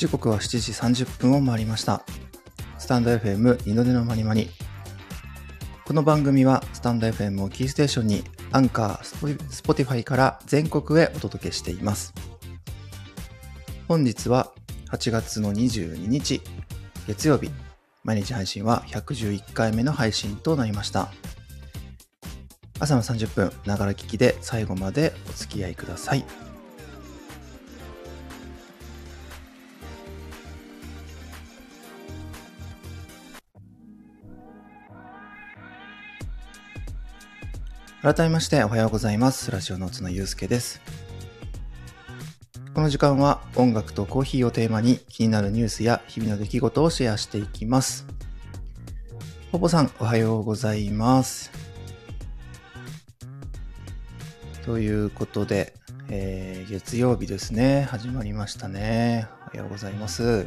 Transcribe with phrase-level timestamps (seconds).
[0.00, 2.02] 時刻は7時30分を回りました。
[2.78, 4.48] スタンド FM 二度寝のまにまに。
[5.84, 12.14] この番組はスタンド FM をキーステーションに Anchor、Spotify から全国へお届けしています。
[13.88, 14.52] 本日は
[14.90, 16.40] 8月の22日、
[17.06, 17.50] 月曜日。
[18.02, 21.12] 毎日配信は111回目の配信となりました。
[22.78, 26.24] 朝の30分、ながら聞きで最後までお付き合いください。
[38.02, 39.50] 改めましておはようございます。
[39.50, 40.80] ラジオの角祐介です。
[42.74, 48.06] この時間は音楽とコーヒーをテーマに気になるニュースや日々の出来事をシェアしていきます。
[49.52, 51.50] ポポさん、おはようございます。
[54.64, 55.74] ということで、
[56.08, 57.82] えー月曜日ですね。
[57.90, 59.28] 始まりましたね。
[59.48, 60.46] おはようございます。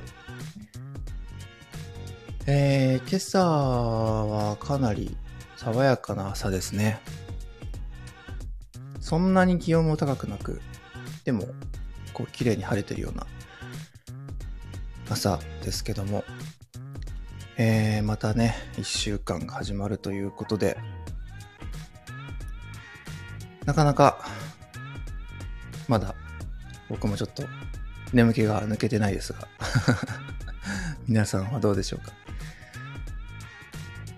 [2.48, 5.16] えー今朝はかなり
[5.56, 7.00] 爽やかな朝ですね。
[9.04, 10.62] そんなに気温も高くなく、
[11.26, 11.46] でも、
[12.14, 13.28] こう、綺麗に晴れてるような
[15.10, 16.24] 朝ですけども、
[17.58, 20.78] えー、またね、一週間が始まるということで、
[23.66, 24.26] なかなか、
[25.90, 26.16] まだ、
[26.88, 27.44] 僕もちょっと、
[28.14, 29.50] 眠気が抜けてないですが、
[31.10, 32.14] 皆さんはどうでしょうか。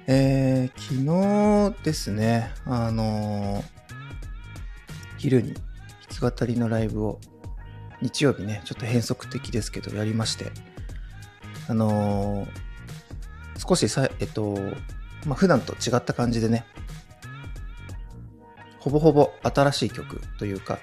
[0.05, 3.75] えー、昨日ですね、あのー
[5.17, 7.19] 昼に弾き語りのライブを
[8.01, 10.51] 日曜日ね、ちょっと変則的ですけどやりまして、
[11.67, 12.65] あのー
[13.57, 14.57] 少しさ、えっと、
[15.25, 16.65] まあ、普段と違った感じでね、
[18.79, 20.77] ほぼほぼ新しい曲というか、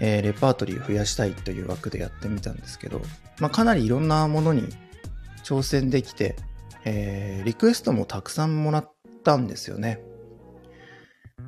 [0.00, 3.00] えーレパートリーを増やしたいという枠でやってみたんですけど、
[3.38, 4.64] まあ、かなりいろんなものに
[5.44, 6.36] 挑戦できて、
[6.84, 8.92] えーリクエストもたくさんもらっ
[9.24, 10.02] たんですよね。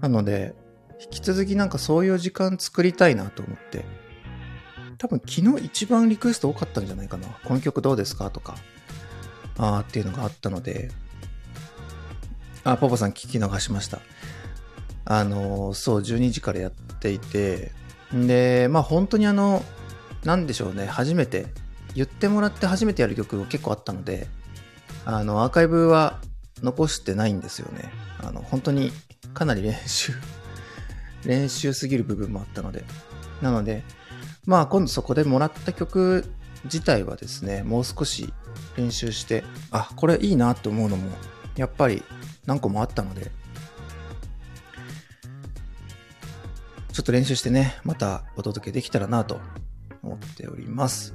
[0.00, 0.54] なので、
[1.02, 3.84] 引き続きなんかそういう時間作りたいなと思って、
[4.98, 7.26] 多分昨日一番リクエスト多かったんじゃないかな。
[7.44, 8.54] この曲どうですかとか、
[9.58, 10.90] あーっていうのがあったので、
[12.64, 14.00] あ、ポポさん聞き逃しました。
[15.04, 17.72] あのそう、12時からやっていて、
[18.14, 19.64] んで、まあ本当にあの、
[20.24, 21.46] なんでしょうね、初めて、
[21.94, 24.28] 言ってもらって初めてやる曲が結構あったので、
[25.04, 26.20] あの、アーカイブは
[26.62, 27.90] 残してないんですよね。
[28.20, 28.92] あの、本当に
[29.34, 30.12] かなり練習
[31.24, 32.84] 練習すぎる部分もあったので。
[33.40, 33.82] なので、
[34.46, 36.24] まあ今度そこでもらった曲
[36.64, 38.32] 自体はですね、もう少し
[38.76, 41.10] 練習して、あ、これいいなって思うのも、
[41.56, 42.02] やっぱり
[42.46, 43.30] 何個もあったので、
[46.92, 49.40] ちょっと練習してね、またお届けできたらなと
[50.02, 51.14] 思っております。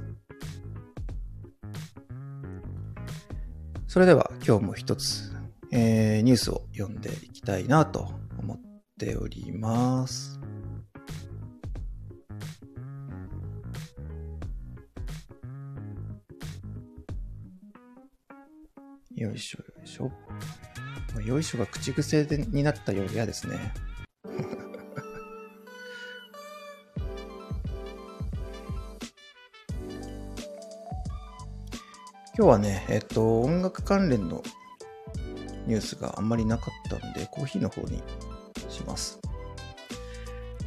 [3.86, 5.32] それでは今日も一つ、
[5.70, 8.67] えーニュースを読んでいきたいなと思って
[8.98, 10.38] ております。
[19.14, 20.10] よいしょよいしょ。
[21.22, 23.72] よいしょが口癖でになったようで嫌ですね。
[32.36, 34.42] 今日はね、えっと、音楽関連の
[35.66, 38.02] ニュースがあんまりなかったんで、コーヒーの方に
[38.78, 39.18] します。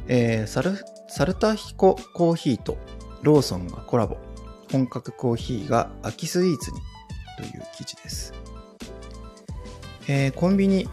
[0.08, 0.76] えー、サル、
[1.08, 2.76] サルタヒココーヒーと
[3.22, 4.16] ローソンがコラボ。
[4.70, 6.78] 本格コーヒーが秋スイーツに
[7.36, 8.32] という記事です。
[10.08, 10.88] えーコンビニ、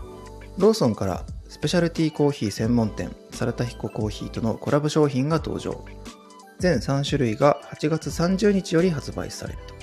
[0.58, 5.84] ローソンからスペシャルティーコーヒー専門店、サルタヒココーヒーとのコラボ商品が登場。
[6.60, 9.74] 全3種類が8月30日より発売されると。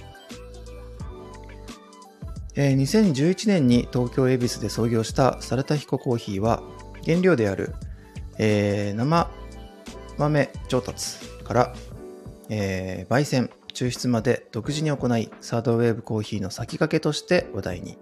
[2.56, 6.62] えー2011年に東京恵比寿で創業したサルタヒココーヒーは
[7.06, 7.74] 原料である、
[8.38, 9.30] えー生
[10.18, 11.74] 豆調達から、
[12.50, 17.98] えー焙煎抽出まで独自に行いサードウェーブコーヒーの先駆けとして話題に。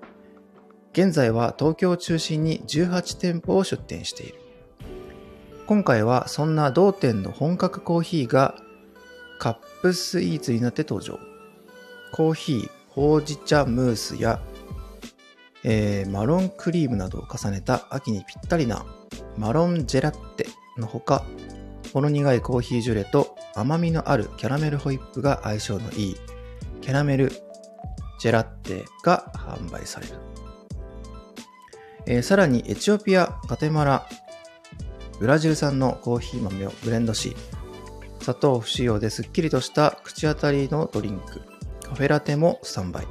[0.93, 4.39] 現在は東京を中心に18店舗を出店している。
[5.67, 8.55] 今回はそんな同店の本格コーヒーが
[9.41, 11.19] カップスイーツになって登場。
[12.13, 14.41] コーヒーほうじ茶ムースや、
[15.65, 18.85] えーマロンクリームなどを重ねた秋にぴったりな
[19.37, 20.47] マロンジェラッテ
[20.77, 21.25] のほか、
[21.93, 26.17] ほろ苦いコーヒージュレと甘みのあるキャラメルホイップが相性のいい
[26.81, 27.33] キャラメル
[28.21, 30.13] ジェラッテが販売される。
[32.07, 34.07] えーさらにエチオピア、ガテマラ、
[35.19, 37.35] ブラジル産のコーヒー豆をブレンドし、
[38.21, 41.41] 砂糖不使用ですっきりとした口当たりのドリンク。
[41.83, 43.07] カフェラテもスタンバイ。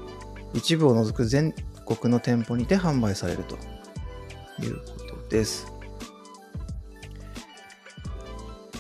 [0.54, 1.54] 一部を除く全
[1.84, 3.56] 国の店舗にて販売されると
[4.64, 4.84] いうこ
[5.24, 5.68] とです。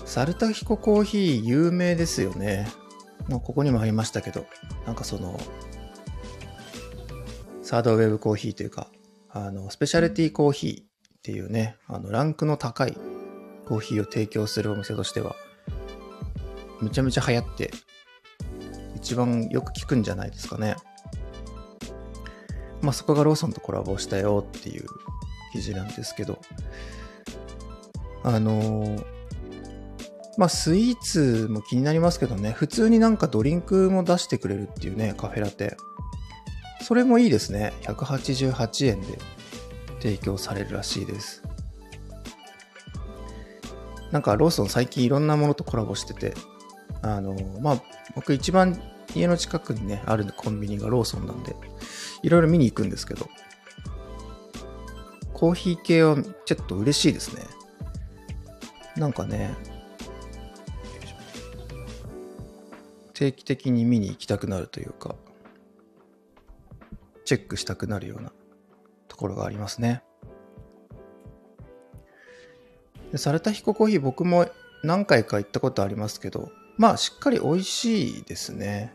[0.05, 2.67] サルタヒココーヒー有名ですよね。
[3.27, 4.45] まあ、ここにもありましたけど、
[4.85, 5.39] なんかその、
[7.63, 8.91] サードウェブコーヒーというか、
[9.29, 10.85] あの、スペシャルティコーヒーっ
[11.23, 12.95] ていうね、あの、ランクの高い
[13.65, 15.35] コーヒーを提供するお店としては、
[16.81, 17.71] めちゃめちゃ流行って、
[18.95, 20.75] 一番よく聞くんじゃないですかね。
[22.83, 24.85] まあそこがローソンとコラボしたよっていう
[25.53, 26.39] 記事なんですけど、
[28.23, 29.03] あの
[30.37, 35.77] まあスイーツも気になりますけどね、普通になんかドリンクも出してくれるっていうね、カフェラテ。
[36.81, 37.71] それもいいですね。
[37.83, 39.17] 188円で
[40.01, 41.41] 提供されるらしいです。
[44.11, 46.33] なんかローソン最近いろんなものとコラボしてて、
[47.01, 47.81] あの、まあ、
[48.15, 48.79] 僕一番
[49.15, 51.55] 家の近くにね、あるコンビニがローソンなんで、
[52.21, 53.29] いろいろ見に行くんですけど、
[55.33, 57.43] コーヒー系はちょっと嬉しいですね。
[58.95, 59.55] なんかね、
[63.13, 65.15] 定期的に見に行きたくなるというか、
[67.25, 68.31] チェックしたくなるような
[69.07, 70.03] ところがありますね。
[73.11, 74.47] でサルタヒココーヒー僕も
[74.83, 78.93] 何回か行ったことありますけど、まあしっかり美味しいですね。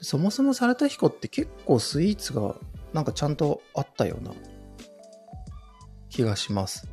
[0.00, 2.54] そもそもサルタヒコって結構スイーツが
[2.92, 4.32] なんかちゃんとあったような
[6.08, 6.88] 気がします。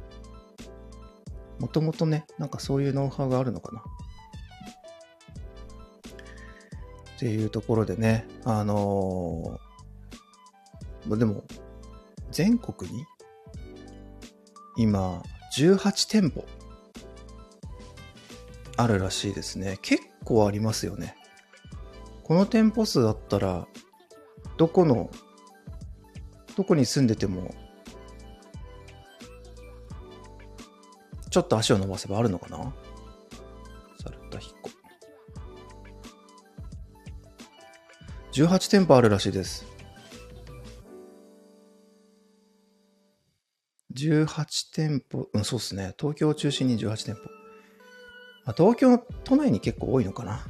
[1.60, 3.84] もともとね、なんかそういうノウハウがあるのかな。
[7.16, 11.44] っていうところでね、あのー、でも、
[12.30, 13.06] 全国に
[14.76, 15.24] 今、
[15.58, 16.46] 18店舗
[18.76, 19.80] あるらしいですね。
[19.82, 21.16] 結構ありますよね。
[22.26, 23.68] この店舗数あったら、
[24.58, 25.12] どこの、
[26.56, 27.54] どこに住んでても、
[31.30, 32.74] ちょっと足を伸ばせばあるのかな？
[34.02, 34.72] サルタヒコ。
[38.32, 39.68] 18店舗あるらしいです。
[43.94, 45.94] 18店舗、うん、そうっすね。
[46.00, 47.22] 東京を中心に18店舗。
[48.46, 50.44] まあ、東京都内に結構多いのかな？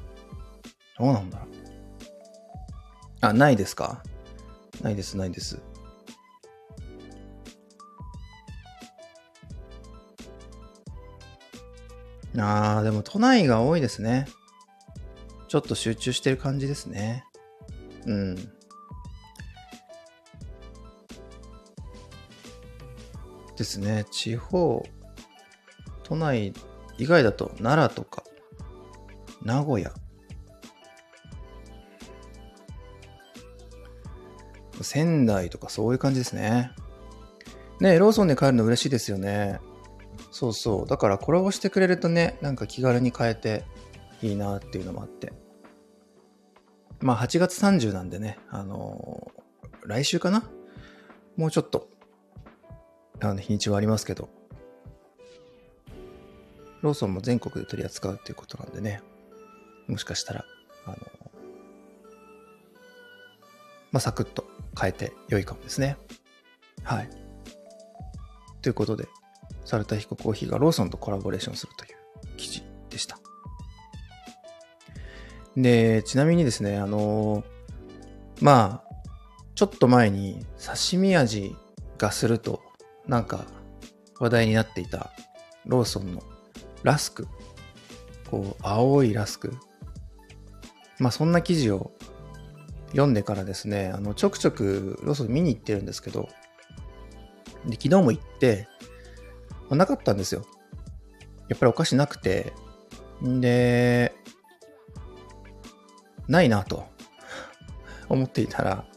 [0.98, 1.55] どうなんだろう。
[3.30, 4.04] あ、ないですか？
[4.82, 5.62] ないです、ないです。
[12.38, 14.28] あー、でも都内が多いですね。
[15.48, 17.24] ちょっと集中してる感じですね。
[18.06, 18.36] うん。
[23.56, 24.06] ですね。
[24.12, 24.84] 地方、
[26.04, 26.54] 都内
[26.98, 28.24] 以外だと奈良とか、
[29.42, 29.94] 名古屋、
[34.84, 36.72] 仙台とかそういう感じですね。
[37.80, 39.60] ねローソンで買えるの嬉しいですよね。
[40.32, 40.88] そうそう。
[40.88, 43.64] だからコラボしてくれるとね、なんか気軽に買えて
[44.22, 45.34] いいなっていうのもあって。
[47.00, 50.50] まあ8月30なんでね、あのー、来週かな？
[51.38, 51.90] もうちょっと、
[53.22, 54.30] あの日にちはありますけど、
[56.82, 59.02] ローソンも全国で取り扱うっていうことなんでね、
[59.88, 60.46] もしかしたら、
[60.86, 61.00] あのー、
[63.96, 64.44] まあ、サクッと
[64.78, 65.96] 変えて良いかもですね。
[66.84, 67.10] はい。
[68.62, 69.08] ということで、
[69.64, 73.18] サルタヒココーヒーがローソンとコラボレーションするという記事でした。
[75.56, 77.46] で、ちなみにですね、あの、
[78.42, 78.96] まあ、
[79.56, 81.56] ちょっと前に刺身味
[81.98, 82.62] がすると、
[83.08, 83.46] なんか
[84.20, 85.12] 話題になっていた
[85.66, 86.22] ローソンの
[86.84, 87.30] ラスク。
[88.30, 89.54] こう、青いラスク。
[91.00, 91.95] まあ、そんな記事を
[92.96, 96.30] 読んでからですね、あの、ちょくちょくローソン見に行ってるんですけど、
[97.66, 98.70] で、昨日も行って、
[99.68, 100.46] まあ、なかったんですよ。
[101.50, 102.54] やっぱりお菓子なくて、
[103.22, 104.16] んで、
[106.30, 106.86] ないなと
[108.08, 108.88] 思っていたら、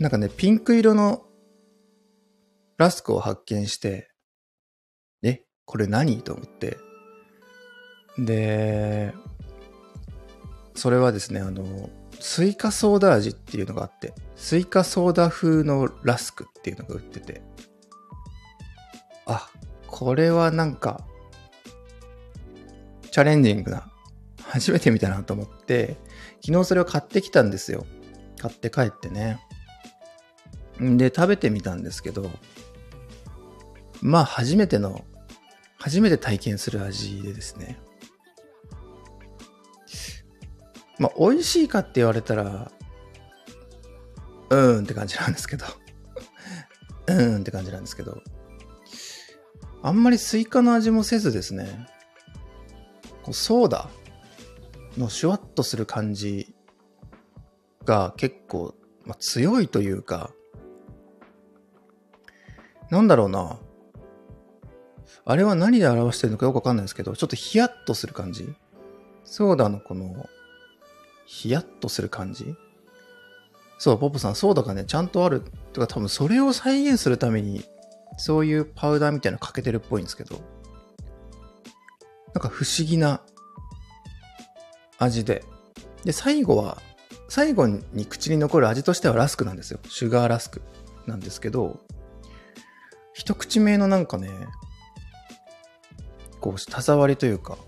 [0.00, 1.24] なんかね、ピンク色の
[2.78, 4.10] ラスクを発見して、
[5.22, 6.78] え、これ何と思って。
[8.18, 9.14] で、
[10.74, 17.42] それはですね、あの、スイカソーダ味っていうのがあって、スイカソーダ風のラスクっていうのが売ってて、
[19.26, 19.48] あ、
[19.86, 21.04] これはなんか、
[23.10, 23.90] チャレンジングな、
[24.42, 25.96] 初めて見たなと思って、
[26.44, 27.84] 昨日それを買ってきたんですよ。
[28.38, 29.40] 買って帰ってね。
[30.82, 32.30] んで、食べてみたんですけど、
[34.00, 35.04] まあ初めての、
[35.78, 37.78] 初めて体験する味でですね。
[40.98, 42.70] まあ、美味しいかって言われたら、
[44.50, 45.66] うーんって感じなんですけど。
[47.06, 48.22] うーんって感じなんですけど。
[49.82, 51.86] あんまりスイカの味もせずですね、
[53.22, 53.88] こうソーダ
[54.96, 56.54] のシュワッとする感じ
[57.84, 58.74] が結構、
[59.04, 60.32] まあ、強いというか、
[62.90, 63.58] なんだろうな。
[65.24, 68.48] あれは何で表してるのかよくわかんないですけど、ちょっとヒヤッとする感じ
[69.24, 70.26] ソーダのこの、
[71.30, 72.56] ヒヤッとする感じ？
[73.78, 75.42] そう、ポップさん、ソーダがね、ちゃんとある。
[75.74, 77.64] とか多分それを再現するために、
[78.16, 80.40] そういうパウダーみたいなのかけてるっぽいんですけど、
[82.32, 83.20] なんか不思議な
[84.98, 85.44] 味で。
[86.02, 86.80] で、最後は、
[87.28, 89.80] 最後に口に残る味としてはラスクなんですよ。
[89.86, 90.62] シュガーラスク
[91.06, 91.78] なんですけど、
[93.12, 94.30] 一口目のなんかね、
[96.40, 97.58] こう、舌触りというか、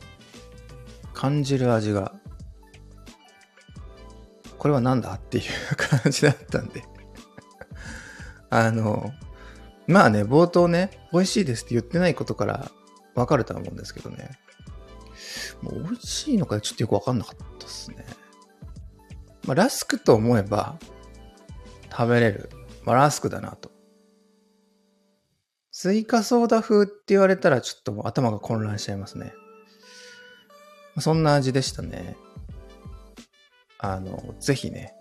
[1.12, 2.14] 感じる味が、
[4.60, 5.44] これは何だっていう
[5.76, 6.84] 感じだったんで
[8.50, 9.10] あの、
[9.86, 12.70] まあね、冒頭ね、美味しいですって言ってないことから
[13.14, 14.38] 分かるとは思うんですけどね。
[15.62, 18.04] もう美味しいのかちょっとよく分かんなかったっすね。
[19.46, 20.76] まあ、ラスクと思えば
[21.90, 22.50] 食べれる。
[22.84, 23.70] まあ、ラスクだなと。
[25.70, 29.32] スイカソーダ風って言われたらちょっと頭が混乱しちゃいますね。
[30.98, 32.16] そんな味でしたね。
[33.82, 34.94] あの、ぜひね、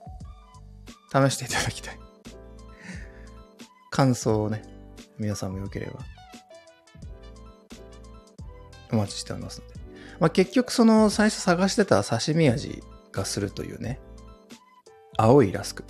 [1.11, 1.99] 試していただきたい。
[3.91, 4.63] 感想をね、
[5.17, 5.99] 皆さんもよければ、
[8.91, 9.73] お待ちしておりますので。
[10.19, 13.99] まあ、結局その最初探してた刺身味がするというね、
[15.17, 15.83] 青いラスク。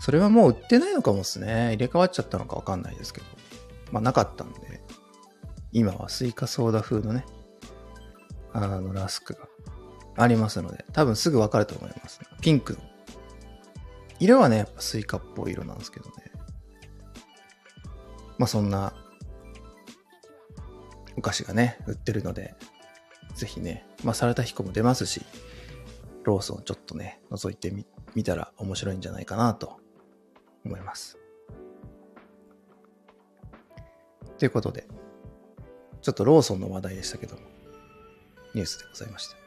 [0.00, 1.68] それはもう売ってないのかもっすね。
[1.74, 3.26] 入れ替わっちゃったのかわかんないですけど。
[3.92, 4.82] まあなかったんで、
[5.70, 7.24] 今はスイカソーダ風のね、
[8.52, 9.48] あのラスクが
[10.16, 12.20] ありますので、多分すぐわかると思います。
[12.40, 12.78] ピンクの。
[14.20, 16.12] 色はね、やっぱスイカっぽい色なんですけどね。
[18.38, 18.94] まあそんな
[21.16, 22.54] お菓子がね、売ってるので、
[23.34, 25.22] ぜひね、まあサルタヒコも出ますし、
[26.24, 29.80] ローソンちょっとね、覗いてみ、見たら面白いんじゃないかなと
[30.64, 31.18] 思います。
[34.38, 34.86] ということで、
[36.02, 37.42] ちょっとローソンの話題でしたけども、
[38.54, 39.43] ニュースでございました。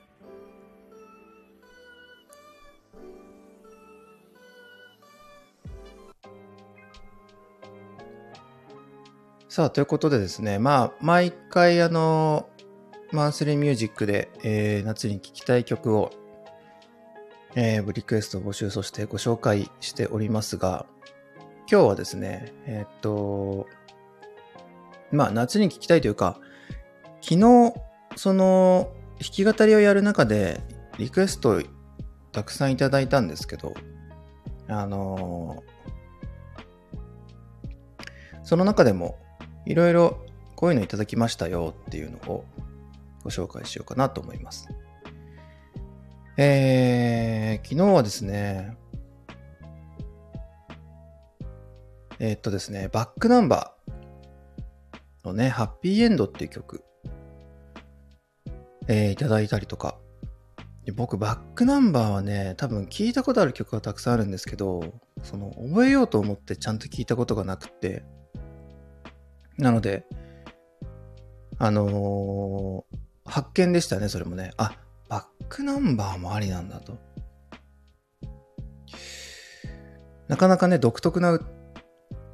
[9.58, 12.48] さあ、ということでですね、まあ、毎回あの、
[13.12, 16.12] マンスリーミュージックで、えー、夏に聴きたい曲を、
[17.56, 20.86] えー、リクエスト募集、そしてご紹介しておりますが、
[21.68, 23.66] 今日はですね、えー、っと、
[25.12, 26.40] まあ、夏に聴きたいというか、
[27.22, 27.74] 昨日、
[28.16, 30.62] その、弾き語りをやる中で、
[31.00, 31.60] リクエスト
[32.32, 33.74] たくさんいただいたんですけど、
[34.68, 35.64] あの
[38.44, 39.18] その中でも、
[39.68, 40.18] いろいろ
[40.56, 42.46] こういうのいただきましたよっていうのを
[43.24, 44.70] ご紹介しようかなと思います。
[46.38, 48.78] えー、昨日はですね、
[52.20, 56.84] えー、っとですね、バックナンバーのね、ハッピーエンドっていう曲、
[58.88, 60.00] えー、いただいたりとか、
[60.96, 68.06] 僕、バックナンバーはね、多分聞いたことある曲がたくさんあるんですけど、その、覚えようと思ってちゃんと聞いたことがなくて、
[69.58, 70.06] なので、
[71.60, 74.52] あのー、発見でしたね、それもね。
[74.58, 74.78] あ、
[75.10, 76.98] バックナンバーもありなんだと。
[80.28, 81.40] なかなかね、独特な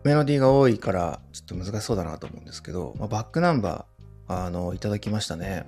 [0.03, 5.65] メロディーが多いから、ちょっと難しそうだなと思うんですけど、まあ、バックナンバー、あの、いただきましたね。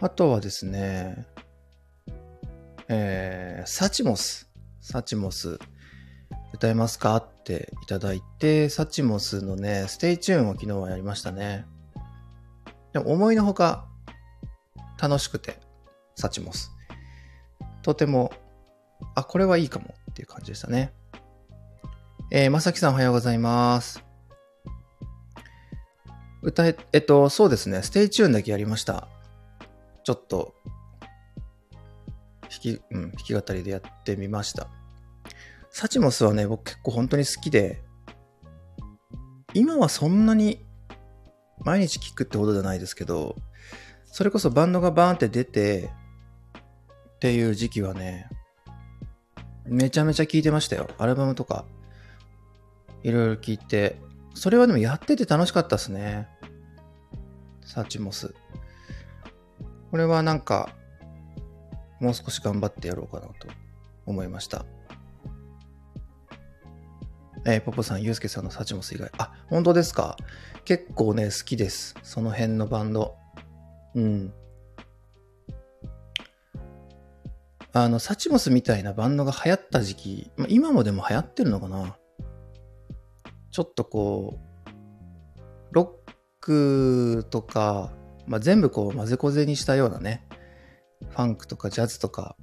[0.00, 1.26] あとはですね、
[2.88, 5.58] えー、 Suchmos。Suchmos、
[6.52, 7.16] 歌えますか？
[7.16, 11.64] っていただいて、 Suchmos のね、 STAY TUNE を昨日はやりましたね。
[12.92, 13.86] でも思いのほか
[15.00, 15.60] 楽しくて、
[16.16, 16.70] Suchmos。
[17.82, 18.32] とても、
[19.14, 20.92] あ、これはいいかもっていう感じでしたね。
[22.30, 24.04] えー、まさきさんおはようございます。
[26.42, 29.08] 歌え、えっと、そうですね、 STAY TUNE だけやりました。
[30.04, 30.54] ちょっと、
[32.42, 34.68] 弾き、うん、弾き語りでやってみました。
[35.70, 37.82] Suchmos はね、僕結構本当に好きで、
[39.54, 40.64] 今はそんなに
[41.60, 43.36] 毎日聴くってほどじゃないですけど、
[44.06, 45.90] それこそバンドがバーンって出て、
[47.16, 48.28] っていう時期はね、
[49.64, 50.88] めちゃめちゃ聴いてましたよ。
[50.98, 51.64] アルバムとか、
[53.02, 54.00] いろいろ聴いて。
[54.34, 56.28] それはでもやってて楽しかったっすね。
[57.64, 58.34] サチモス。
[59.90, 60.74] これはなんか、
[62.00, 63.48] もう少し頑張ってやろうかなと
[64.06, 64.64] 思いました。
[67.46, 69.10] えー、ポポさん、ユースケさんのサチモス以外。
[69.18, 70.16] あ、本当ですか？
[70.64, 71.94] 結構ね、好きです。
[72.02, 73.16] その辺のバンド。
[73.94, 74.32] うん。
[77.72, 81.96] あの、サチモスみたいなバンドが流行った時期、まあ、今もでも流行ってるのかな？
[83.50, 84.70] ちょっとこう、
[85.72, 87.92] ロックとか、
[88.26, 90.26] まあ、全部こう混ぜこぜにしたようなね、
[91.08, 92.36] ファンクとかジャズとか、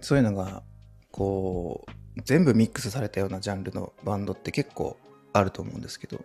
[0.00, 0.62] そういうのが、
[1.10, 1.90] こう、
[2.24, 4.98] 全部ミックスされたようなジャンルのバンドって結構
[5.32, 6.24] あると思うんですけど、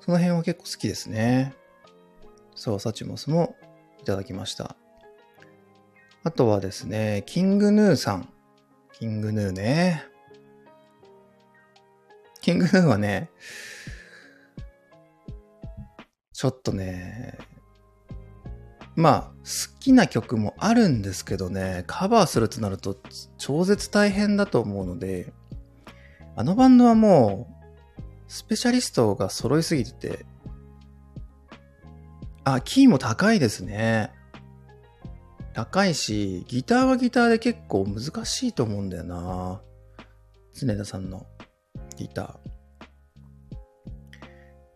[0.00, 1.54] その辺は結構好きですね。
[2.54, 3.56] そう、サチモスも
[4.00, 4.76] いただきました。
[6.24, 8.28] あとはですね、キングヌーさん。
[8.92, 10.04] キングヌーね。
[12.40, 13.30] キングヌーはね、
[16.32, 17.38] ちょっとね、
[18.96, 22.96] まあ、好きな曲もあるんですけどね、カバーするとなると
[23.38, 25.32] 超絶大変だと思うので、
[26.36, 30.26] あのバンドはもう、スペシャリストが揃いすぎてて、
[32.44, 34.12] あ、キーも高いですね。
[35.54, 39.60] 高いし、ギターはギターで結構難しいと思うんだよな。
[40.52, 41.26] 常田さんの
[41.96, 42.36] ギター。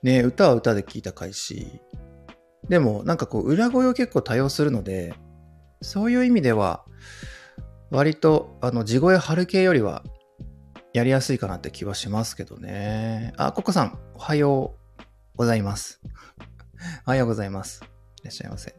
[0.03, 1.81] ね歌は歌で聴いたかいし、
[2.69, 5.15] でもなんかこう裏声を結構多用するので、
[5.81, 6.85] そういう意味では、
[7.91, 10.03] 割とあの地声張る系よりは
[10.93, 13.33] やりやすいかなって気はしますけどね。
[13.37, 15.03] あ、ココさん、おはよう
[15.37, 16.01] ございます。
[17.07, 17.83] おはようございます。
[18.23, 18.75] いらっしゃいませ。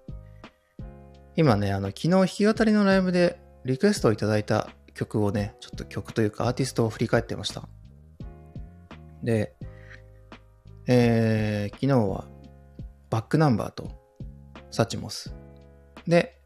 [1.36, 7.68] 今ね、あの、昨日弾き語りのライブでリクエストをいただいた曲をね、ちょっと曲というかアーティストを振り返ってました。
[9.24, 9.56] で、
[10.88, 12.28] えー、昨日は
[13.10, 13.92] バックナンバーと
[14.72, 15.34] サチモス。
[16.08, 16.40] で、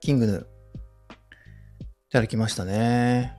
[0.00, 0.42] キングヌー。
[0.42, 0.46] い
[2.10, 3.36] ただきましたね。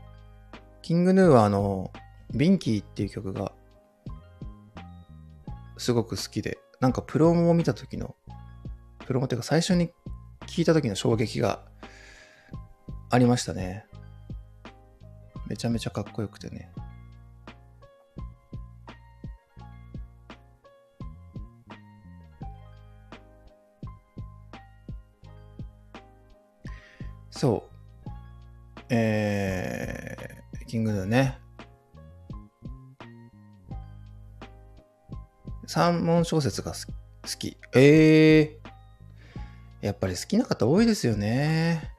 [0.82, 1.92] キングヌーはあの、
[2.34, 3.52] ビンキーっていう曲が
[5.78, 8.16] すごく好きで、なんかプロモを見た時の、
[9.06, 9.92] プロモっていうか最初に
[10.48, 11.64] 聞いた時の衝撃が
[13.10, 13.86] ありましたね。
[15.48, 16.72] めちゃめちゃかっこよくてね。
[27.42, 28.82] そう。
[28.90, 31.40] えー、キングヌーね。
[35.66, 36.78] 三文小説が好
[37.40, 37.58] き。
[37.74, 39.84] えー。
[39.84, 41.92] やっぱり好きな方多いですよね。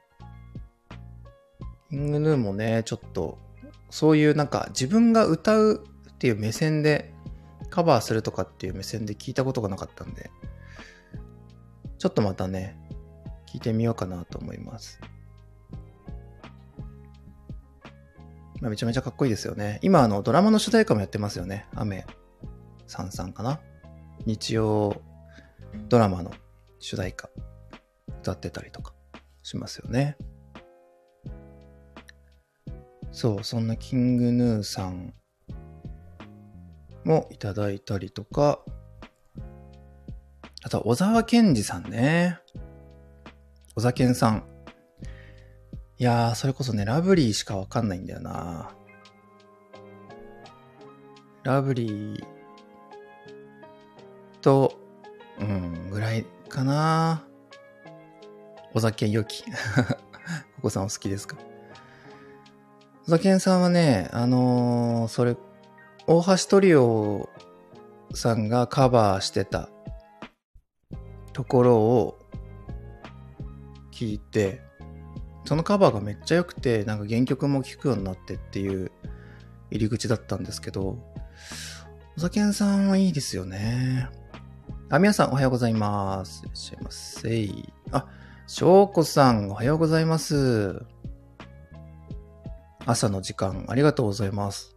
[1.89, 3.37] キングヌーもね、ちょっと、
[3.89, 7.13] そういうなんか自分が歌うっていう目線で
[7.69, 10.31] カバーするとかっていう目線で聞いたことがなかったんで、
[11.97, 12.77] ちょっとまたね、
[13.45, 15.01] 聞いてみようかなと思います。
[18.69, 19.79] めちゃめちゃかっこいいですよね。
[19.81, 21.67] 今、あの、ドラマの主題歌もやってますよね。
[21.75, 22.05] 雨
[22.87, 23.59] さんさんかな？
[24.25, 25.01] 日曜
[25.89, 26.31] ドラマの
[26.79, 27.29] 主題歌
[28.21, 28.93] 歌ってたりとか
[29.41, 30.17] しますよね。
[33.11, 35.13] そう、そんなキングヌーさん
[37.03, 38.59] もいただいたりとか、
[40.63, 42.39] あと小沢健二さんね。
[43.75, 44.45] 小沢健さん。
[46.03, 48.71] いやー、それこそね、ラブリーしかわかんないんだよな。
[51.43, 52.23] ラブリー
[54.41, 54.77] と、
[55.39, 57.23] うん、ぐらいかな。
[58.73, 59.45] 小酒良き。
[60.59, 61.37] お子さんお好きですか？
[63.05, 65.37] 小酒さんはね、あのーそれ、
[66.05, 67.29] 大橋トリオ
[68.13, 69.69] さんがカバーしてた
[71.31, 72.19] ところを
[73.93, 74.72] 聞いて、
[75.45, 78.91] そのカバーがめっちゃ良くて、なんか原曲も聴くようになってっていう
[79.71, 80.97] 入り口だったんですけど、
[82.17, 84.07] お酒屋さんはいいですよね。
[84.89, 86.43] あ、皆さんおはようございます。
[86.43, 87.49] いらっしゃいませ。
[87.91, 88.07] あ、
[88.47, 90.85] 翔子さんおはようございます。
[92.85, 94.75] 朝の時間ありがとうございます。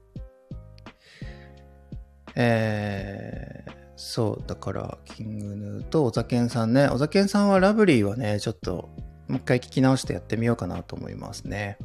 [2.34, 6.88] えー、そう、だから、キングヌーとお酒んさんね。
[6.88, 8.90] お酒んさんはラブリーはね、ちょっと、
[9.28, 11.78] もう一回聞き直してやってみようかなと思いますね。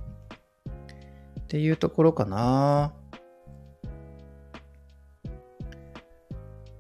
[1.42, 2.94] っていうところかな。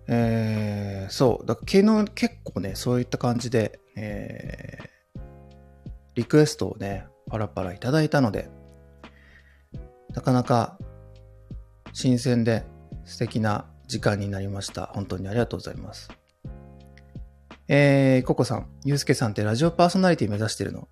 [0.07, 1.45] えー、そう。
[1.45, 5.21] だから昨日結構ね、そういった感じで、えー、
[6.15, 8.49] リクエストをね、パラパラいただいたので、
[10.13, 10.77] なかなか
[11.93, 12.65] 新鮮で
[13.05, 14.87] 素敵な時間になりました。
[14.93, 16.09] 本当にありがとうございます。
[17.67, 20.87] えー、ココさん、ゆうすけさんってラジオパーソナリティ目指してるの？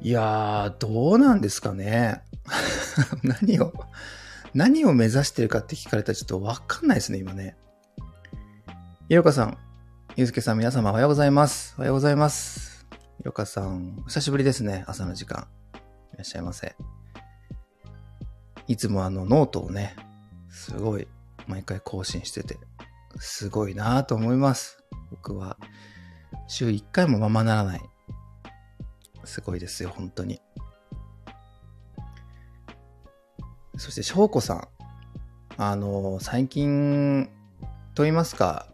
[0.00, 2.22] いやー、どうなんですかね。
[3.22, 3.72] 何を、
[4.54, 7.56] 何を目指してるかって聞かれたらちょっとわかんないですね、今ね。
[9.08, 9.58] ひろかさん、
[10.16, 11.74] ゆうすけさん、皆様おはようございます。
[11.78, 12.86] おはようございます。
[13.18, 15.46] ひろかさん、お久しぶりですね、朝の時間。
[16.14, 16.74] いらっしゃいませ。
[18.66, 19.94] いつもあのノートをね、
[20.50, 21.06] すごい
[21.46, 22.58] 毎回更新してて、
[23.18, 24.82] すごいなぁと思います。
[25.10, 25.56] 僕は
[26.46, 27.80] 週1回もままならない。
[29.24, 30.40] すごいですよ、本当に。
[33.76, 34.68] そして、翔子さん。
[35.56, 37.28] あの、最近、
[37.94, 38.68] と言いますか、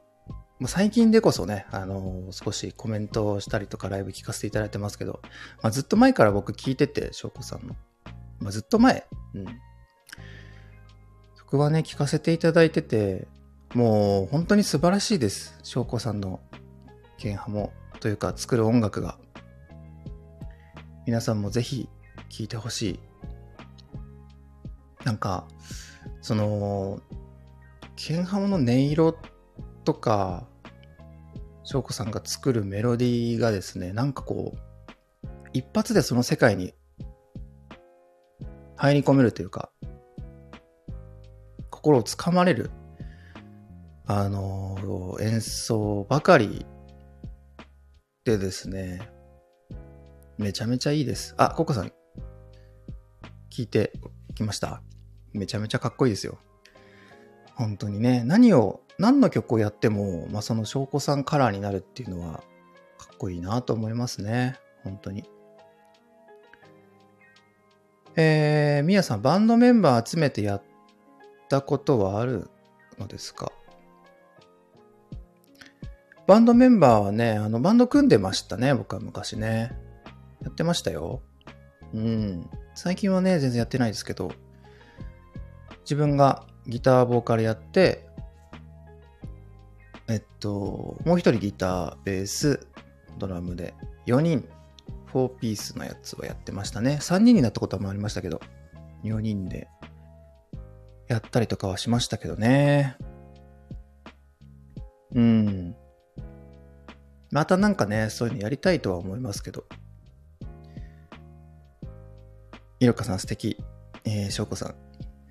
[0.66, 5.20] 最近でこそね、あの、少しコメントをしたりとかライブ聞かせていただいてますけど、
[5.62, 7.74] まあ、ずっと前から僕聞いてて、翔子さんの。
[8.38, 9.06] まあ、ずっと前。
[9.34, 9.46] うん。
[11.36, 13.26] 曲はね、聞かせていただいてて、
[13.74, 15.58] もう本当に素晴らしいです。
[15.62, 16.40] 翔子さんの
[17.24, 19.16] ケンハモというか作る音楽が。
[21.06, 21.88] 皆さんもぜひ
[22.28, 23.00] 聴いてほしい。
[25.06, 25.48] なんか、
[26.20, 27.00] その、
[27.96, 29.16] ケンハモの音色
[29.84, 30.46] とか、
[31.62, 36.74] 翔子さんが作るメロディーがですね、なんかこう、一発でその世界に
[38.76, 39.70] 入り込めるというか、
[41.70, 42.70] 心をつかまれる、
[44.04, 46.66] あの、演奏ばかり
[48.24, 49.06] でですね、
[50.38, 51.34] めちゃめちゃいいです。
[51.36, 51.92] あ、ココさん、
[53.50, 53.92] 聞いて
[54.34, 54.82] きました？
[55.34, 56.38] めちゃめちゃかっこいいですよ。
[57.54, 62.42] 本当にね、何を、何の曲をやっても、まあ、その翔子さんカラーになるっていうのは、
[62.96, 64.58] かっこいいなと思いますね。
[64.84, 65.28] 本当に。
[68.16, 70.62] えー、みやさん、バンドメンバー集めてやっ
[71.50, 72.48] たことはある
[72.98, 73.52] のですか？
[76.26, 79.76] バンドメンバーはね、あの、バンド組んでましたね、僕は昔ね。
[80.42, 81.22] やってましたよ。
[81.92, 82.48] うん。
[82.74, 84.32] 最近はね、全然やってないですけど、
[85.82, 88.08] 自分がギター、ボーカルやって、
[90.08, 92.66] えっと、もう一人ギター、ベース、
[93.18, 93.74] ドラムで、
[94.06, 94.48] 4人、
[95.12, 96.98] 4ピースのやつをやってましたね。
[97.00, 98.40] 3人になったこともありましたけど、
[99.02, 99.68] 4人で
[101.08, 102.96] やったりとかはしましたけどね。
[105.14, 105.76] うん。
[107.34, 109.64] またなんかね、そういうのやりたいとは思いますけど。
[112.78, 113.60] いろかさん素敵。
[114.04, 114.76] えー、しょうこさん。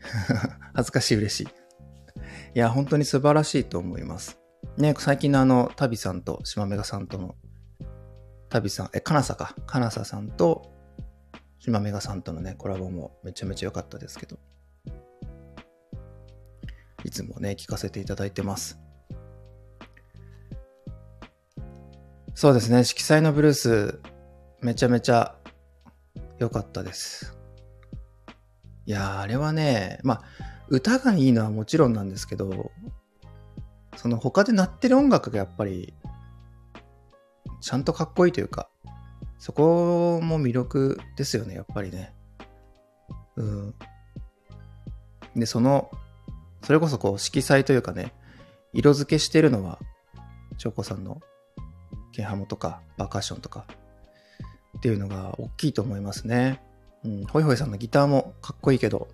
[0.75, 1.47] 恥ずかしい嬉しい。
[2.55, 4.37] いや、本当に素晴らしいと思います。
[4.75, 7.37] ね、最近のあの、タビさんと島メガさんとの、
[8.49, 9.55] タビさん、え、カナサか。
[9.65, 10.73] カナサさんと
[11.57, 14.37] 島メガさんとのね、コラボもめちゃめちゃ良かったですけど。
[17.05, 18.82] いつもね、聞かせていただいてます。
[22.35, 22.83] そうですね。
[22.83, 23.99] 色彩のブルース、
[24.61, 25.35] めちゃめちゃ
[26.39, 27.37] 良かったです。
[28.85, 30.21] いやー、あれはね、まあ、
[30.67, 32.71] 歌がいいのはもちろんなんですけど、
[33.95, 35.93] その他で鳴ってる音楽がやっぱり、
[37.61, 38.67] ちゃんとかっこいいというか、
[39.37, 42.13] そこも魅力ですよね、やっぱりね。
[43.35, 43.75] うん。
[45.35, 45.91] で、その、
[46.63, 48.13] それこそこう色彩というかね、
[48.73, 49.79] 色付けしてるのは、
[50.57, 51.21] チョコさんの
[52.13, 53.65] ケンハモとかパーカッションとか
[54.77, 56.61] っていうのが大きいと思いますね。
[57.03, 59.09] うん、ホイホイさんのギターもかっこいいけど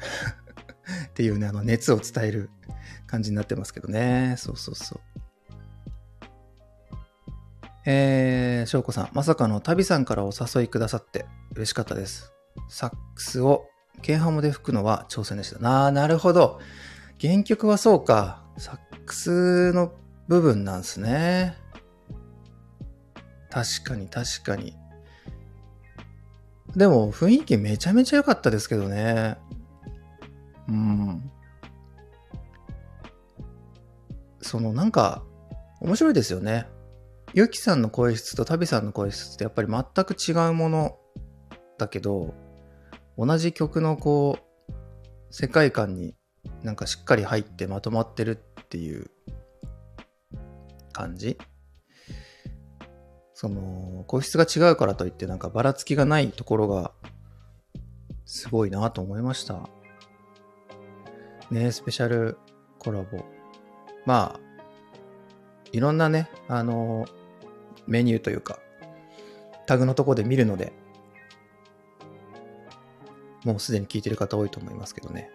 [1.08, 2.50] っていうね、あの熱を伝える
[3.06, 4.36] 感じになってますけどね。
[4.38, 5.00] そうそうそう。
[7.86, 12.32] えー、翔子さん、まさかの旅さんからお誘いくださって嬉しかったです。
[12.68, 13.66] サックスを
[14.02, 15.58] ケンハモで吹くのは挑戦でした。
[15.58, 16.60] なあ、なるほど。
[17.20, 18.42] 原曲はそうか。
[18.56, 19.92] サックスの
[20.28, 21.56] 部分なんすね。
[23.50, 24.76] 確かに確かに。
[26.76, 29.38] でも雰囲気めちゃめちゃ良かったですけどね。
[30.68, 31.30] うん。
[34.40, 35.24] そのなんか
[35.80, 36.66] 面白いですよね。
[37.32, 40.98] ゆきさんの声質と旅さんの声質ってやっぱり全く違うもの
[41.78, 42.34] だけど、
[43.18, 44.72] 同じ曲のこう、
[45.30, 46.14] 世界観に
[46.62, 49.10] なんかしっかり入ってまとまってるっていう
[50.94, 51.36] 感じ
[53.34, 56.92] その、個室が違うからといってなんかばらつきがないところが
[58.24, 59.68] すごいなと思いました。
[61.50, 62.38] ねスペシャル
[62.78, 63.24] コラボ。
[64.06, 64.40] まあ、
[65.72, 67.06] いろんなね、あの、
[67.86, 68.60] メニューというか、
[69.66, 70.72] タグのとこで見るので、
[73.44, 75.30] もうすでに聞いてる方多いと思いますけどね。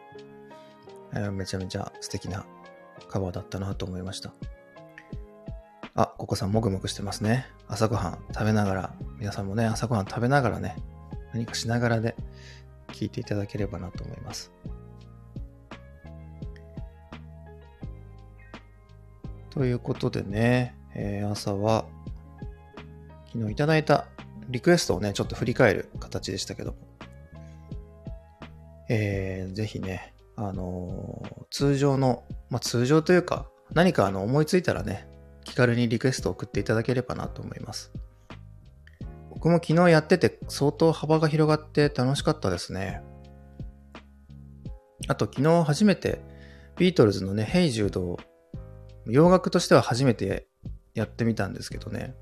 [1.32, 2.46] めちゃめちゃ素敵な
[3.08, 4.34] カバーだったなと思いました。
[5.96, 7.48] あ、ココさんもぐもぐしてますね。
[7.68, 10.76] 朝ごはん食べながら、皆さんもね、朝ごはん食べながらね、
[11.34, 12.16] 何かしながらで
[12.88, 14.52] 聞いていただければなと思います。
[19.50, 21.86] ということでね、えー、朝は、
[23.34, 24.08] 昨日いただいた
[24.50, 26.78] リクエストをね、ちょっと振り返る形でしたけども、
[28.90, 35.09] えー、ぜひね、あのー、通常の、まあ、通常というか、何かあの思いついたらね、
[35.44, 37.92] 気軽にリクエストを送っていただければなと思います。
[39.30, 43.02] 僕も昨日やってて相当幅が広がって楽しかったですね。
[45.08, 46.22] あと昨日初めて
[46.78, 48.20] ビートルズのね、ヘイジュードを
[49.06, 50.48] 洋楽としては初めて
[50.94, 52.16] やってみたんですけどね。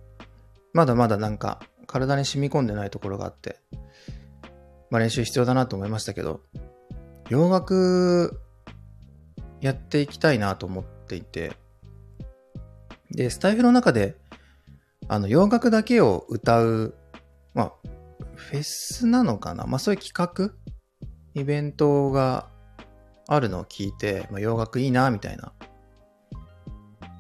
[0.74, 3.60] まだまだなんか体に染み込んでないところがあって、
[4.90, 6.42] まあ練習必要だなと思いましたけど、
[7.30, 8.40] 洋楽
[9.60, 11.58] やっていきたいなと思っていて、
[13.12, 14.16] で、スタイフの中で、
[15.08, 16.96] あの、洋楽だけを歌う、
[17.54, 17.74] まあ、
[18.36, 19.66] フェスなのかな？
[19.66, 20.54] まあそういう企画？
[21.34, 22.50] イベントが
[23.28, 25.54] あるのを聞いて、まあ、洋楽いいな、みたいな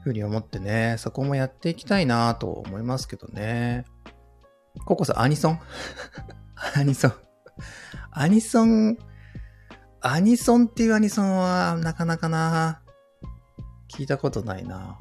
[0.03, 3.85] ふうに思ってね、そこもやっていきたいなと思いますけどね。
[4.85, 5.59] ココさ、アニソン？
[6.75, 7.13] アニソン。
[8.11, 8.97] アニソン、
[10.01, 12.81] アニソンっていうアニソンはなかなかな、
[13.91, 14.97] 聞いたことないな。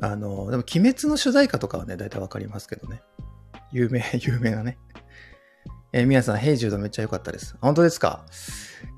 [0.00, 3.02] あの、でも、鬼滅の主題歌とかはね、だいたいわかりますけどね。
[3.72, 4.78] 有名、 有名なね。
[5.92, 7.56] えー、皆さん、ヘイジュードめっちゃ良かったです。
[7.60, 8.24] 本当ですか？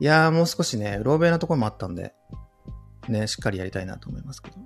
[0.00, 2.14] いやー、もう少しね、うろ覚えなところもあったんで、
[3.08, 4.56] ね、しっかりやりたいなと思いますけど。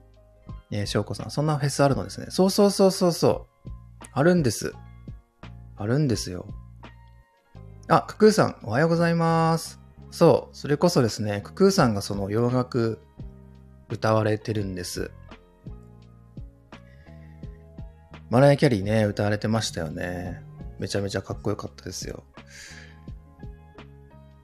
[0.70, 2.26] えー、翔子さん、そんなフェスあるのですね。
[2.30, 3.70] そうそうそうそうそう。
[4.12, 4.74] あるんです。
[5.76, 6.46] あるんですよ。
[7.88, 9.80] あ、ククーさん、おはようございます。
[10.10, 12.98] そう、それこそですね、ククーさんがその洋楽
[13.88, 15.12] 歌われてるんです。
[18.30, 20.42] マライア・キャリーね、歌われてましたよね。
[20.78, 22.24] めちゃめちゃかっこよかったですよ。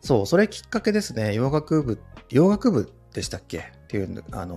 [0.00, 1.34] そう、それきっかけですね。
[1.34, 3.58] 洋楽部、洋楽部でしたっけ？
[3.58, 4.56] っていう、あの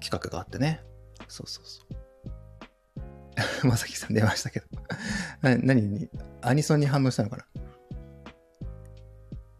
[0.00, 0.82] ー、企画があってね。
[1.28, 1.82] そうそうそ
[3.62, 3.66] う。
[3.68, 4.66] まさきさん出ましたけど
[5.42, 5.56] な。
[5.56, 6.08] 何に、
[6.40, 7.46] アニソンに反応したのかな？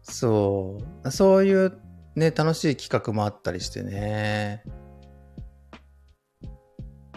[0.01, 1.77] そう、そういう
[2.15, 4.63] ね、楽しい企画もあったりしてね。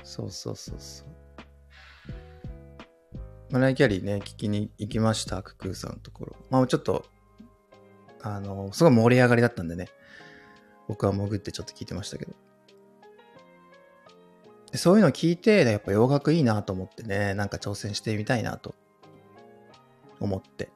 [0.02, 1.15] そうそうそうそう。
[3.56, 6.36] マライキャリーね、聞きに行きました、ククーさんのところ。
[6.50, 7.06] まあちょっと、
[8.20, 9.88] あの、すごい盛り上がりだったんでね、
[10.88, 12.34] 僕は潜ってちょっと聞いてましたけど。
[14.74, 18.74] そういうの聞いて、やっぱ洋楽いいなと思ってね、なんか挑戦してみたいなと
[20.20, 20.68] 思って。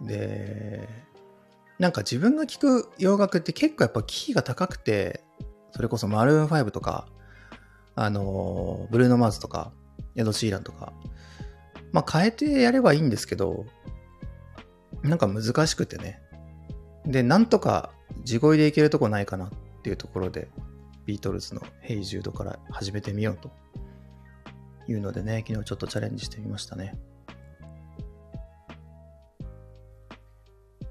[0.00, 0.88] で、
[1.78, 5.22] なんか自分が聴く洋楽って結構やっぱキーが高くて、
[5.70, 7.06] それこそマルーン5とか、
[7.94, 9.72] あの、ブルーノ・マーズとか、
[10.16, 10.92] エド・シーランとか、
[11.92, 13.66] まあ変えてやればいいんですけど、
[15.02, 16.20] なんか難しくてね。
[17.04, 17.92] で、なんとか
[18.24, 19.50] 地声でいけるとこないかなっ
[19.82, 20.48] ていうところで、
[21.04, 23.50] ビートルズのヘイジュードから始めてみようと
[24.88, 26.98] いうのでね、昨日ちょっとチャレンジしてみましたね。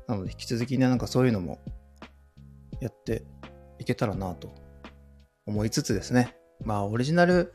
[0.07, 1.59] なので引き続きね、なんかそういうのも
[2.79, 3.23] やって
[3.79, 4.53] いけたらなと
[5.45, 6.37] 思いつつですね。
[6.63, 7.53] まあオリジナル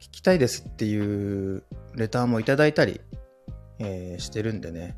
[0.00, 1.64] 聞きたいですっていう
[1.98, 3.00] レターもいただいたり、
[3.78, 4.96] えー、してるんでね、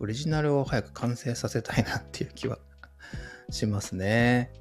[0.00, 2.58] オリジナルを早く完成させたいなっていう気は
[3.50, 4.52] しますね。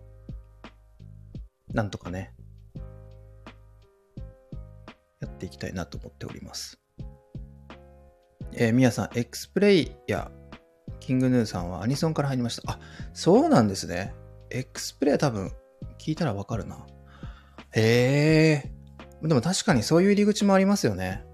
[1.73, 2.33] なんとかね、
[5.19, 6.79] やっていきたいなと思っております。
[8.53, 10.31] えー、みやさん、エクスプレイや
[10.99, 12.73] キングヌーさんはアニソンから入りました。
[12.73, 12.79] あ、
[13.13, 14.13] そうなんですね。
[14.51, 15.51] エクスプレイは多分
[15.99, 16.85] 聞いたらわかるな。
[17.71, 18.71] へえ。
[19.27, 21.25] でも確かにそういう入り口もありますよね。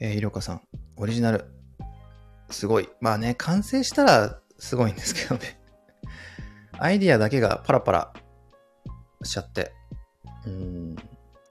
[0.00, 0.62] えー、ひろかさん、
[0.96, 1.44] オリジナル。
[2.50, 2.88] すごい。
[3.00, 5.60] まあね、完成したらすごいんですけどね。
[6.78, 8.12] アイディアだけがパラパラ
[9.22, 9.72] しちゃって、
[10.46, 10.96] うん、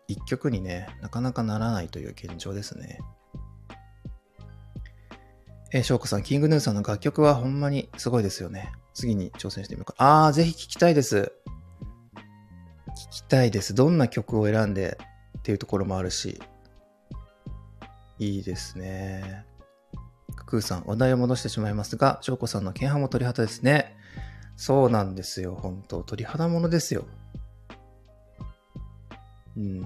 [0.07, 2.99] 一曲にね、なかなかならないという現状ですね。
[5.73, 8.71] えー、翔子さん、キングヌーさんの楽曲はほんまにすごいですよね。
[8.93, 9.95] 次に挑戦してみようか。
[9.97, 11.33] あー、ぜひ聴きたいです。
[13.12, 13.75] 聞きたいです。
[13.75, 14.97] どんな曲を選んで
[15.39, 16.41] っていうところもあるし、
[18.19, 19.45] いいですね。
[20.36, 23.95] ククーさん、話題を戻してしまいますが、翔子さんの剣派も鳥肌ですね。
[24.56, 27.06] そうなんですよ、本当鳥肌ものですよ。
[29.56, 29.82] うん。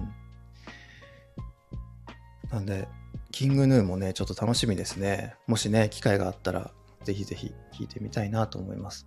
[2.50, 2.88] なんで、
[3.30, 5.34] キングヌーもね、ちょっと楽しみですね。
[5.46, 6.70] もしね、機会があったら、
[7.04, 9.06] ぜひぜひ聞いてみたいなと思います。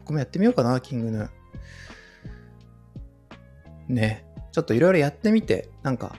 [0.00, 1.30] 僕もやってみようかな、キングヌー。
[3.88, 4.26] ね。
[4.52, 6.16] ちょっといろいろやってみて、なんか、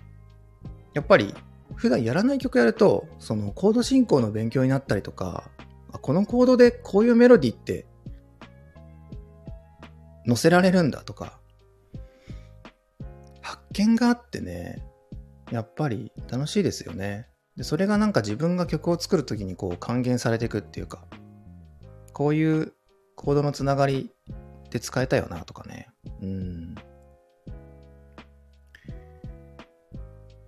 [0.96, 1.36] やっぱり、
[1.76, 5.52] 普段やらない曲やると、そのコード進行の勉強になったりとか、
[6.02, 7.86] このコードでこういうメロディって
[10.26, 11.40] 載せられるんだとか、
[13.42, 14.84] 発見があってね、
[15.52, 17.28] やっぱり楽しいですよね。
[17.58, 21.06] で、それがなんか自分が曲を作るときにこう還元されていくっていうか、
[22.14, 22.74] こういう
[23.18, 24.12] コードのつながり
[24.70, 25.90] で使えたよなとかね。
[26.22, 26.76] うん。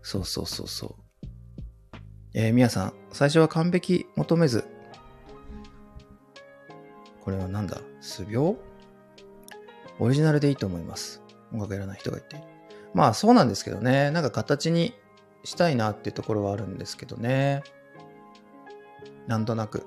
[0.10, 1.98] そうそうそうそう。
[2.34, 4.64] えー、みやさん、最初は完璧求めず、
[7.20, 7.82] これはなんだ？
[8.00, 8.56] 素描
[10.00, 11.22] オリジナルでいいと思います。
[11.52, 12.42] 音楽やらない人がいて。
[12.94, 14.10] まあそうなんですけどね。
[14.12, 14.94] なんか形に
[15.44, 17.64] したいなっていうところはあるんですけどね。
[19.28, 19.86] なんとなく。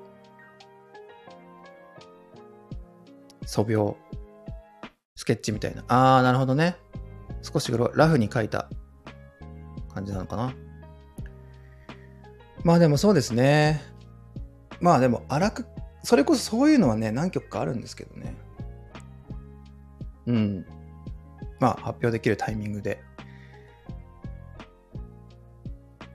[3.47, 3.97] 素描。
[5.17, 5.83] スケッチみたいな。
[5.89, 6.77] あー、なるほどね。
[7.41, 8.69] 少しラフに描いた
[9.91, 10.55] 感じなのかな？
[12.63, 13.83] まあでもそうですね。
[14.81, 15.67] まあでも荒く、
[16.03, 18.35] それこそそういうのはね、何曲かあるんですけどね。
[20.27, 20.67] うん。
[21.59, 23.03] まあ発表できるタイミングで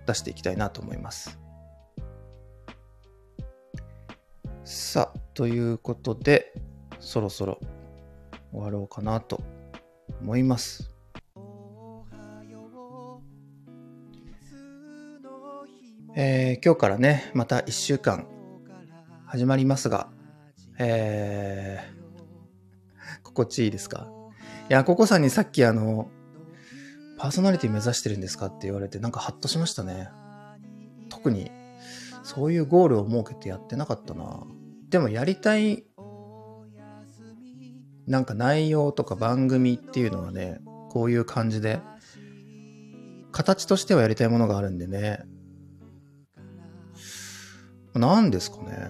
[0.07, 1.39] 出していきたいなと思います。
[4.63, 6.53] さあ、ということで、
[6.99, 7.59] そろそろ
[8.51, 9.43] 終わろうかなと
[10.21, 10.91] 思います。
[16.17, 18.25] えー、今日からね、また1週間
[19.25, 20.07] 始まりますが、
[20.79, 24.07] えー、心地いいですか？
[24.69, 26.09] いや、ココさんにさっきあの、
[27.17, 30.07] パーソナリティ目指してるんですかって言われて、なんかハッとしましたね。
[31.09, 31.51] 特に、
[32.23, 34.47] そういうゴールを設けてやってなかったな。
[34.87, 35.83] でもやりたい、
[38.07, 41.81] なんか内容とか番組っていうのはね、こういう感じで、
[43.33, 45.19] 形としてはやりたいものがあるんでね、
[47.99, 48.89] 何ですかね。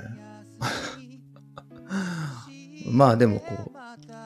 [2.92, 3.78] まあでもこう、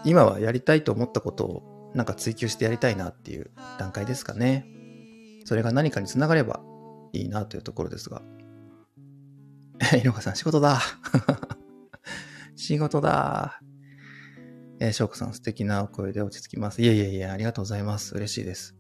[0.05, 4.65] 今はやりたいと思ったことをなんか追求してやりたいなっていう段階ですかね。
[5.45, 6.61] それが何かにつながれば
[7.13, 8.21] いいなというところですが。
[9.97, 10.79] いのかさん、仕事だ。
[12.55, 13.61] 仕事だ。
[14.79, 16.81] えー、翔子さん、素敵なお声で落ち着きます。
[16.81, 18.15] いやいやいや、ありがとうございます。
[18.15, 18.75] 嬉しいです。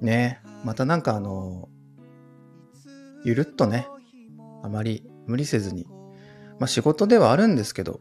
[0.00, 1.68] ねまたなんかあの、
[3.24, 3.86] ゆるっとね、
[4.64, 5.86] あまり無理せずに、
[6.58, 8.00] まあ仕事ではあるんですけど、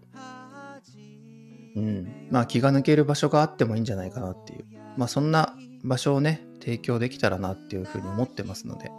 [1.76, 4.66] うん、まあ気が抜ける場所があってもいいんじゃないかなっていう、
[4.98, 8.92] まあそんな場所をね、提供できたらなっていうふうに思ってますので、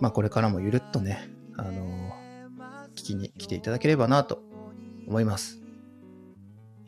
[0.00, 4.42] まあこれからもゆるっとね、あのー、聞きに来ていただければなと
[5.06, 5.60] 思います。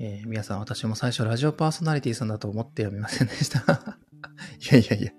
[0.01, 3.61] えー、皆さん私も最初ラジオパーソナリティさんだと思ってやめませんでした。
[4.61, 5.13] いやいやいや、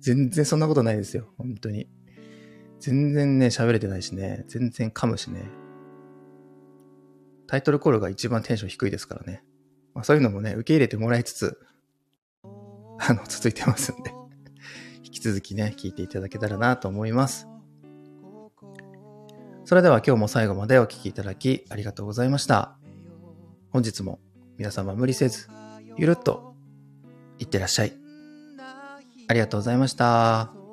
[0.00, 1.32] 全然そんなことないですよ。
[1.38, 1.88] 本当に。
[2.84, 5.40] 全然ね、喋れてないしね、全然噛むしね。
[7.46, 9.42] タイトルコールが一番テンション低いですからね。
[9.94, 11.58] まあ、そういうのもね、受け入れてもらいつつ、
[12.98, 14.12] あの、続いてますんで
[15.02, 17.48] 引き続きね、聞いていただけたらなと思います。
[19.64, 22.76] それでは今日も最後までお聴きいただきありがとうございました。
[23.70, 24.20] 本日も
[24.58, 25.48] 皆様無理せず、
[25.96, 26.54] ゆるっと
[27.38, 27.94] いってらっしゃい。
[29.26, 30.63] ありがとうございました。